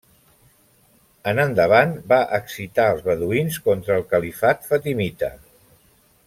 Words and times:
En 1.31 1.41
endavant 1.43 1.93
va 2.13 2.19
excitar 2.37 2.87
els 2.95 3.05
beduïns 3.11 3.59
contra 3.69 3.99
el 4.01 4.07
califat 4.15 4.67
fatimita. 4.73 5.31